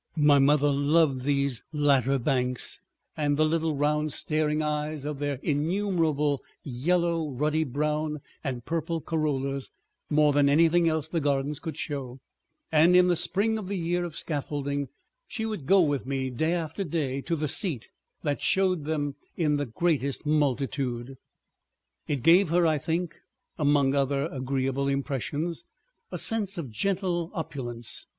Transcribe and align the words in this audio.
My 0.17 0.39
mother 0.39 0.71
loved 0.71 1.21
these 1.25 1.63
latter 1.71 2.17
banks 2.17 2.79
and 3.15 3.37
the 3.37 3.45
little 3.45 3.75
round 3.77 4.11
staring 4.11 4.63
eyes 4.63 5.05
of 5.05 5.19
their 5.19 5.35
innumerable 5.43 6.41
yellow, 6.63 7.29
ruddy 7.29 7.63
brown, 7.63 8.17
and 8.43 8.65
purple 8.65 8.99
corollas, 8.99 9.69
more 10.09 10.33
than 10.33 10.49
anything 10.49 10.89
else 10.89 11.07
the 11.07 11.19
gardens 11.19 11.59
could 11.59 11.77
show, 11.77 12.19
and 12.71 12.95
in 12.95 13.09
the 13.09 13.15
spring 13.15 13.59
of 13.59 13.67
the 13.67 13.77
Year 13.77 14.03
of 14.03 14.15
Scaffolding 14.15 14.87
she 15.27 15.45
would 15.45 15.67
go 15.67 15.81
with 15.81 16.07
me 16.07 16.31
day 16.31 16.53
after 16.53 16.83
day 16.83 17.21
to 17.21 17.35
the 17.35 17.47
seat 17.47 17.87
that 18.23 18.41
showed 18.41 18.85
them 18.85 19.13
in 19.37 19.57
the 19.57 19.67
greatest 19.67 20.25
multitude. 20.25 21.15
It 22.07 22.23
gave 22.23 22.49
her, 22.49 22.65
I 22.65 22.79
think, 22.79 23.19
among 23.59 23.93
other 23.93 24.25
agreeable 24.31 24.87
impressions, 24.87 25.63
a 26.11 26.17
sense 26.17 26.57
of 26.57 26.71
gentle 26.71 27.29
opulence. 27.35 28.07